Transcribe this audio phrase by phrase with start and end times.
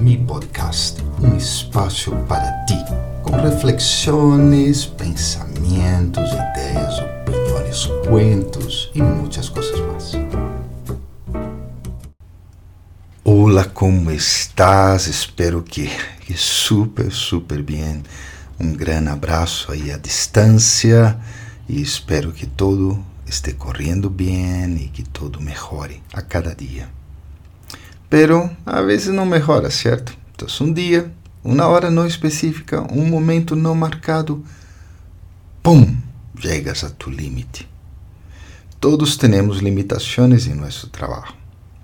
[0.00, 2.78] mi podcast, um espaço para ti,
[3.22, 10.12] com reflexões, pensamentos, ideias, opiniões, cuentos e muitas coisas mais.
[13.22, 15.06] Olá, como estás?
[15.06, 15.90] Espero que,
[16.20, 18.02] que super, super bem.
[18.58, 21.18] Um grande abraço aí à distância
[21.68, 26.88] e espero que todo esteja correndo bem e que tudo melhore a cada dia.
[28.10, 30.12] Pero a vezes não melhora, certo?
[30.34, 31.10] Então, um dia,
[31.44, 34.44] uma hora não específica, um momento não marcado,
[35.62, 35.96] pum,
[36.38, 37.68] chegas a tu limite.
[38.80, 41.34] Todos temos limitações em nosso trabalho,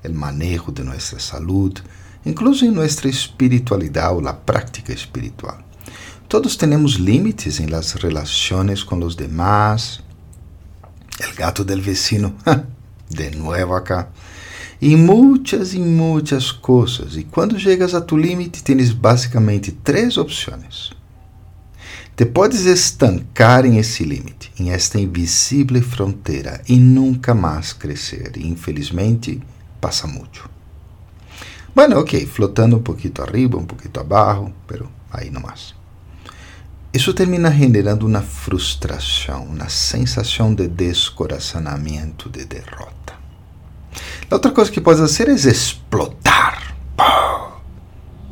[0.05, 1.83] o manejo de nossa saúde,
[2.25, 5.59] incluso em nossa espiritualidade ou na prática espiritual.
[6.29, 10.03] Todos temos limites em las relações com os demás,
[11.19, 12.35] El gato del vecino,
[13.09, 14.11] de nuevo acá.
[14.81, 17.17] E muitas e muitas coisas.
[17.17, 20.91] E quando chegas a tu limite, tens basicamente três opções.
[22.17, 28.33] Te podes estancar em esse limite, em esta invisível fronteira, e nunca mais crescer.
[28.37, 29.41] E infelizmente,
[29.81, 30.49] passa muito.
[31.75, 35.75] Bueno, ok, flotando um pouquinho arriba, um pouquinho abaixo, pero aí não mais.
[36.91, 43.06] Isso termina generando uma frustração, uma sensação de descoraçonamento, de derrota.
[44.29, 46.77] Outra coisa que pode fazer é explotar,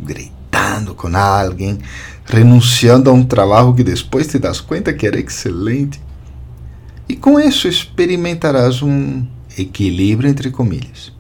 [0.01, 1.79] gritando com alguém,
[2.25, 6.01] renunciando a um trabalho que depois te das conta que era excelente.
[7.09, 9.25] E com isso experimentarás um
[9.57, 11.13] equilíbrio entre comilhas,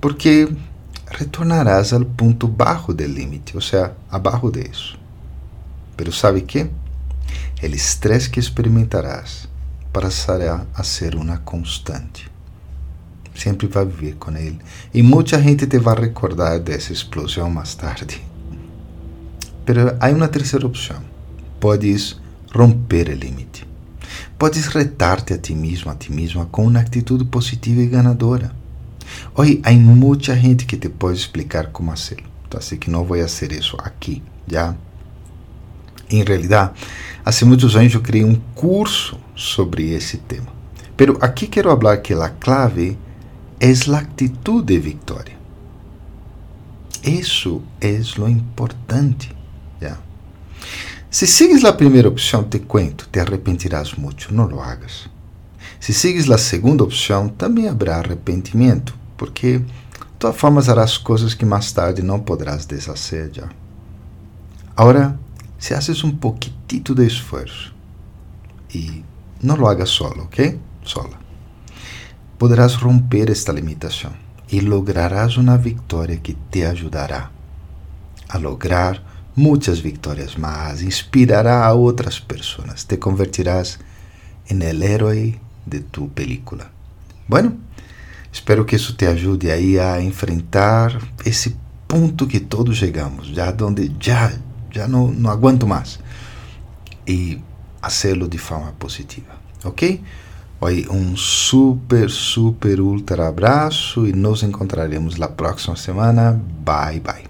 [0.00, 0.48] porque
[1.08, 4.96] retornarás ao ponto baixo do limite, ou seja, abaixo disso.
[5.96, 6.62] Pero sabe que?
[7.62, 9.48] O estresse que experimentarás
[9.92, 12.30] passará a ser uma constante.
[13.40, 14.58] Sempre vai viver com ele.
[14.92, 18.22] E muita gente te vai recordar dessa explosão mais tarde.
[19.64, 21.02] Pero há uma terceira opção.
[21.58, 22.20] Podes
[22.54, 23.66] romper o limite.
[24.38, 28.52] Podes retar-te a ti mesmo, a ti mesma, com uma atitude positiva e ganadora.
[29.34, 32.22] Hoje, há muita gente que te pode explicar como fazer.
[32.46, 34.76] Então, assim que não vou fazer isso aqui, já?
[36.10, 36.72] Em realidade,
[37.24, 40.52] há muitos anos eu criei um curso sobre esse tema.
[40.94, 42.98] Pero aqui quero falar que a clave
[43.60, 45.38] é a atitude de vitória.
[47.04, 49.34] Isso é o importante.
[49.80, 49.98] ¿ya?
[51.10, 55.08] Se sigues a primeira opção, te cuento, te arrepentirás muito, não lo hagas.
[55.78, 59.66] Se sigues a segunda opção, também haverá arrependimento, porque de
[60.18, 63.30] todas formas harás coisas que mais tarde não poderás deshacer.
[64.76, 65.18] Agora,
[65.58, 67.74] se haces um poquitito de esforço
[68.74, 69.04] e
[69.42, 70.58] não lo hagas solo, ¿ok?
[70.84, 71.29] Sola.
[72.40, 74.12] Poderás romper esta limitação
[74.50, 77.30] e lograrás uma vitória que te ajudará
[78.30, 79.02] a lograr
[79.36, 83.78] muitas vitórias mais, inspirará a outras pessoas, te convertirás
[84.48, 86.70] em el héroe de tu película.
[87.28, 87.58] Bueno,
[88.32, 91.54] espero que isso te ajude aí a enfrentar esse
[91.86, 94.32] ponto que todos chegamos, já onde já
[94.70, 96.00] já não, não aguento mais.
[97.06, 97.38] E
[97.82, 100.02] fazê-lo de forma positiva, ok?
[100.62, 106.38] Oi, um super, super, ultra abraço e nos encontraremos na próxima semana.
[106.62, 107.29] Bye, bye.